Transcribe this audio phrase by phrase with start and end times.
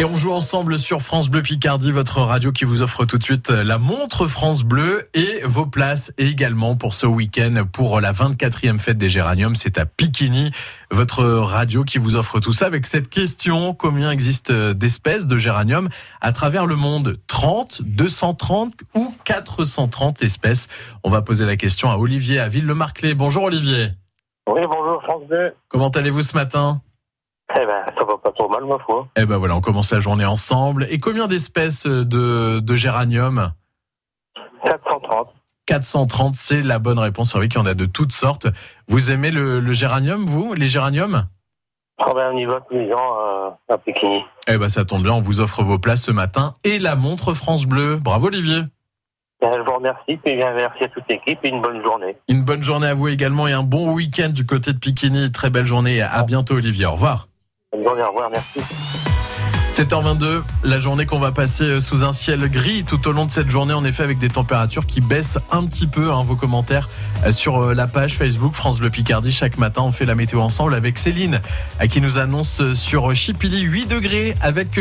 [0.00, 3.22] Et on joue ensemble sur France Bleu Picardie, votre radio qui vous offre tout de
[3.22, 8.78] suite la montre France Bleu et vos places également pour ce week-end pour la 24e
[8.78, 9.56] fête des géraniums.
[9.56, 10.52] C'est à Piquigny,
[10.90, 13.74] votre radio qui vous offre tout ça avec cette question.
[13.74, 15.90] Combien existe d'espèces de géraniums
[16.22, 17.18] à travers le monde?
[17.26, 20.68] 30, 230 ou 430 espèces?
[21.04, 23.12] On va poser la question à Olivier à Ville-le-Marclay.
[23.12, 23.88] Bonjour Olivier.
[24.48, 25.52] Oui, bonjour France Bleu.
[25.68, 26.80] Comment allez-vous ce matin?
[27.56, 29.08] Eh ben, ça va pas trop mal, ma foi.
[29.16, 30.86] Eh ben voilà, on commence la journée ensemble.
[30.90, 33.52] Et combien d'espèces de, de géranium
[34.64, 35.28] 430.
[35.66, 37.32] 430, c'est la bonne réponse.
[37.32, 38.46] C'est vrai qu'il y en a de toutes sortes.
[38.88, 41.26] Vous aimez le, le géranium, vous, les géraniums?
[41.98, 44.20] Travaille au niveau tous les ans euh, à Pékin.
[44.48, 47.34] Eh ben ça tombe bien, on vous offre vos places ce matin et la montre
[47.34, 47.96] France Bleu.
[47.96, 48.62] Bravo Olivier.
[49.40, 52.16] Ben, je vous remercie, puis bien merci à toute l'équipe et une bonne journée.
[52.28, 55.30] Une bonne journée à vous également et un bon week-end du côté de Piquigny.
[55.30, 56.00] Très belle journée.
[56.02, 56.86] À bientôt Olivier.
[56.86, 57.26] Au revoir.
[57.86, 58.60] Au revoir, merci.
[59.72, 63.48] 7h22, la journée qu'on va passer sous un ciel gris tout au long de cette
[63.48, 66.10] journée, en effet avec des températures qui baissent un petit peu.
[66.10, 66.88] Hein, vos commentaires
[67.30, 69.30] sur la page Facebook France Bleu Picardie.
[69.30, 71.40] Chaque matin, on fait la météo ensemble avec Céline,
[71.88, 74.78] qui nous annonce sur Chipili 8 degrés avec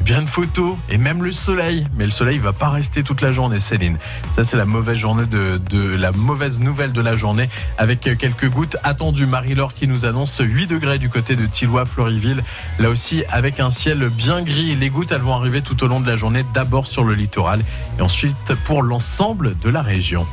[0.00, 1.86] bien de photos et même le soleil.
[1.96, 3.98] Mais le soleil va pas rester toute la journée, Céline.
[4.32, 7.48] Ça, c'est la mauvaise nouvelle de la journée
[7.78, 9.26] avec quelques gouttes attendues.
[9.26, 12.42] Marie-Laure qui nous annonce 8 degrés du côté de Tillois, Floriville.
[12.78, 14.74] Là aussi, avec un ciel bien gris.
[14.74, 17.60] Les gouttes, elles vont arriver tout au long de la journée, d'abord sur le littoral
[17.98, 20.26] et ensuite pour l'ensemble de la région.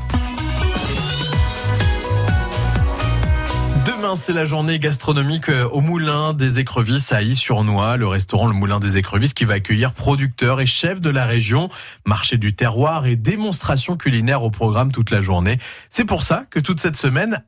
[4.15, 8.97] C'est la journée gastronomique au Moulin des Écrevisses à Is-sur-Noix, le restaurant Le Moulin des
[8.97, 11.69] Écrevisses qui va accueillir producteurs et chefs de la région,
[12.05, 15.57] marché du terroir et démonstrations culinaires au programme toute la journée.
[15.89, 17.43] C'est pour ça que toute cette semaine,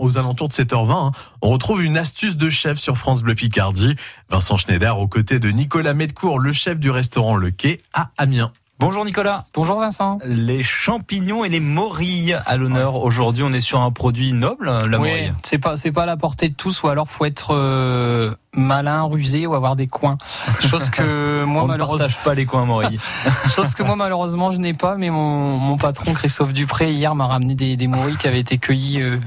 [0.00, 3.94] aux alentours de 7h20, on retrouve une astuce de chef sur France Bleu Picardie.
[4.30, 8.52] Vincent Schneider aux côtés de Nicolas Medcourt, le chef du restaurant Le Quai à Amiens.
[8.84, 9.46] Bonjour Nicolas.
[9.54, 10.18] Bonjour Vincent.
[10.26, 12.96] Les champignons et les morilles à l'honneur.
[12.96, 15.32] Aujourd'hui, on est sur un produit noble, la oui, morille.
[15.42, 19.04] C'est pas c'est pas à la portée de tous ou alors faut être euh, malin,
[19.04, 20.18] rusé ou avoir des coins.
[20.60, 23.00] Chose que moi on malheureusement ne partage pas les coins morilles.
[23.54, 27.26] chose que moi malheureusement je n'ai pas mais mon, mon patron Christophe Dupré hier m'a
[27.26, 29.18] ramené des, des morilles qui avaient été cueillies euh,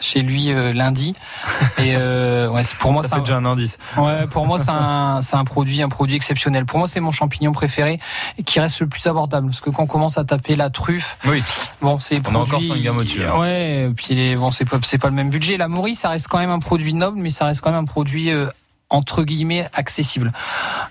[0.00, 1.14] chez lui euh, lundi
[1.78, 3.78] et euh, ouais, pour moi Ça c'est fait un- déjà un indice.
[3.96, 6.64] Ouais, pour moi c'est un, produit un produit exceptionnel.
[6.66, 7.98] Pour moi c'est mon champignon préféré
[8.44, 11.42] qui reste le plus abordable parce que quand on commence à taper la truffe, Oui.
[11.80, 13.38] bon c'est On produit- encore sur une gamme au-dessus, hein.
[13.38, 15.56] Ouais, puis les- bon c'est pas pas le même budget.
[15.56, 17.84] La morille ça reste quand même un produit noble mais ça reste quand même un
[17.84, 18.46] produit euh,
[18.90, 20.32] entre guillemets accessible.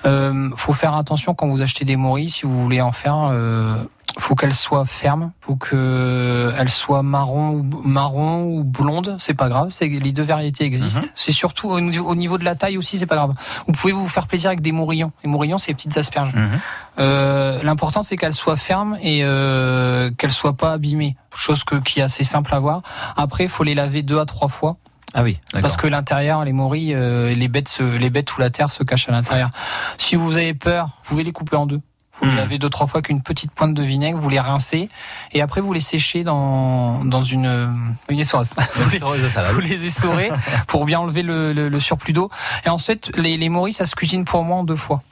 [0.06, 3.30] Euh, faut faire attention quand vous achetez des morilles si vous voulez en faire.
[3.32, 3.76] Euh,
[4.18, 9.48] faut qu'elles soient fermes, faut que elles soient marron ou marron ou blonde, c'est pas
[9.50, 11.02] grave, c'est les deux variétés existent.
[11.02, 11.12] Mhm.
[11.16, 13.34] C'est surtout au niveau, au niveau de la taille aussi, c'est pas grave.
[13.68, 15.12] Vous pouvez vous faire plaisir avec des mourillons.
[15.24, 16.34] Les mourillons, c'est les petites asperges.
[16.34, 16.60] Mhm.
[17.00, 22.00] Euh, L'important c'est qu'elles soient fermes et euh, qu'elles soient pas abîmées, chose que qui
[22.00, 22.82] est assez simple à voir.
[23.16, 24.78] Après, il faut les laver deux à trois fois
[25.14, 28.50] Ah oui, parce que l'intérieur, les morilles, euh, les bêtes, se- les bêtes ou la
[28.50, 29.50] terre se cachent à l'intérieur.
[29.98, 31.82] Si vous avez peur, vous pouvez les couper en deux.
[32.20, 32.38] Vous les Mhm.
[32.38, 34.90] lavez deux trois fois avec une petite pointe de vinaigre, vous les rincez
[35.34, 37.68] et après vous les séchez dans dans une euh,
[38.10, 38.52] une essoreuse.
[38.58, 39.54] Vous les- Restaurant de salade.
[39.54, 40.32] vous les essorez
[40.68, 42.30] pour bien enlever le, le- le surplus d'eau.
[42.66, 45.04] Et ensuite, les, les morilles, ça se cuisine pour moi en deux fois.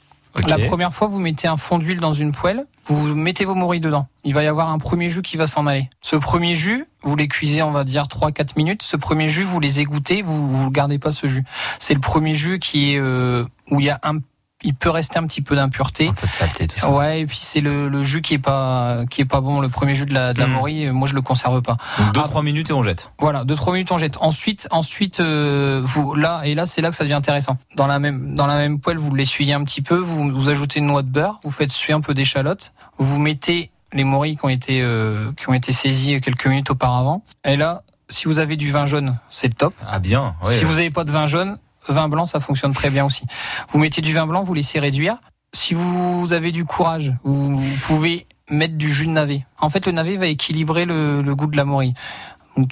[0.47, 3.79] La première fois, vous mettez un fond d'huile dans une poêle, vous mettez vos morilles
[3.79, 4.07] dedans.
[4.25, 5.89] Il va y avoir un premier jus qui va s'en aller.
[6.01, 8.83] Ce premier jus, vous les cuisez, on va dire 3-4 minutes.
[8.83, 11.45] Ce premier jus, vous les égouttez, vous vous gardez pas ce jus.
[11.79, 14.17] C'est le premier jus qui est euh, où il y a un,
[14.65, 16.07] il peut rester un petit peu d'impureté.
[16.09, 16.89] Un peu de saleté, tout ça.
[16.89, 19.59] Ouais, et puis c'est le, le jus qui est pas qui est pas bon.
[19.61, 20.51] Le premier jus de la, de la Mm.
[20.51, 21.77] morille, moi je le conserve pas.
[21.99, 22.27] Donc 2 Ah.
[22.27, 23.11] 3 minutes et on jette.
[23.19, 24.17] Voilà, deux trois minutes on jette.
[24.21, 27.57] Ensuite, ensuite euh, vous là et là c'est là que ça devient intéressant.
[27.75, 30.79] Dans la même dans la même poêle, vous l'essuyez un petit peu, vous vous ajoutez
[30.79, 34.45] une noix de beurre, vous faites suer un peu d'échalote, vous mettez les morilles qui
[34.45, 37.23] ont été euh, qui ont été saisies quelques minutes auparavant.
[37.45, 39.73] Et là, si vous avez du vin jaune, c'est le top.
[39.87, 40.35] Ah bien.
[40.45, 40.57] ouais.
[40.57, 41.57] Si vous n'avez pas de vin jaune,
[41.89, 43.23] vin blanc, ça fonctionne très bien aussi.
[43.71, 45.17] Vous mettez du vin blanc, vous laissez réduire.
[45.53, 49.45] Si vous avez du courage, vous, pouvez mettre du jus de navet.
[49.59, 51.93] En fait, le navet va équilibrer le, le goût de la morille.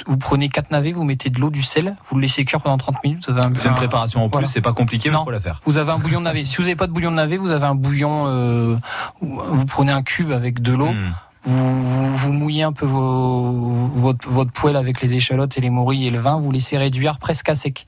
[0.08, 2.78] Vous prenez quatre navets, vous mettez de l'eau, du sel, vous le laissez cuire pendant
[2.78, 3.28] 30 minutes.
[3.30, 4.48] Un, C'est une un- préparation en plus, voilà.
[4.48, 5.26] c'est pas compliqué, mais Non.
[5.26, 5.60] faut la faire.
[5.66, 6.46] Vous avez un bouillon de navet.
[6.46, 8.24] Si vous n'avez pas de bouillon de navet, vous avez un bouillon.
[8.28, 8.78] euh,
[9.22, 10.88] vous prenez un cube avec de l'eau.
[10.92, 11.14] Hmm.
[11.46, 13.52] Vous, vous, vous mouillez un peu vos,
[13.94, 17.18] votre, votre poêle avec les échalotes et les morilles et le vin, vous laissez réduire
[17.18, 17.86] presque à sec.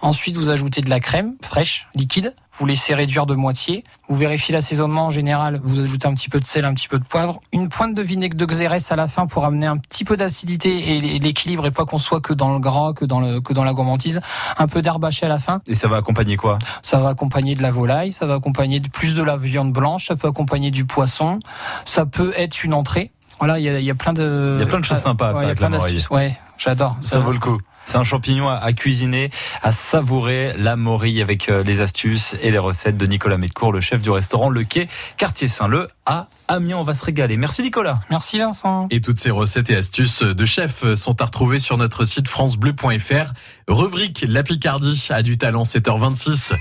[0.00, 3.84] Ensuite, vous ajoutez de la crème fraîche, liquide, vous laissez réduire de moitié.
[4.08, 6.98] Vous vérifiez l'assaisonnement en général, vous ajoutez un petit peu de sel, un petit peu
[6.98, 10.04] de poivre, une pointe de vinaigre de xérès à la fin pour amener un petit
[10.04, 13.40] peu d'acidité et l'équilibre et pas qu'on soit que dans le gras, que dans le
[13.40, 14.20] que dans la gourmandise.
[14.56, 15.60] Un peu d'herbe hachée à la fin.
[15.66, 16.58] Et ça va accompagner quoi?
[16.82, 20.06] Ça va accompagner de la volaille, ça va accompagner de plus de la viande blanche,
[20.06, 21.38] ça peut accompagner du poisson,
[21.84, 23.12] ça peut être une entrée.
[23.38, 25.28] Voilà, il y a, y a, plein de il y a plein de choses sympas
[25.28, 26.04] à faire avec la morille.
[26.10, 26.96] Ouais, j'adore.
[27.00, 27.60] Ça, vaut le coup.
[27.88, 29.30] C'est un champignon à, cuisiner,
[29.62, 33.80] à savourer la morille avec euh, les astuces et les recettes de Nicolas Medcourt, le
[33.80, 36.76] chef du restaurant Le Quai, quartier Saint-Leu à Amiens.
[36.76, 37.38] On va se régaler.
[37.38, 38.00] Merci Nicolas.
[38.10, 38.88] Merci Vincent.
[38.90, 43.32] Et toutes ces recettes et astuces de chef sont à retrouver sur notre site francebleu.fr.
[43.68, 46.52] Rubrique La Picardie a du talent 7h26.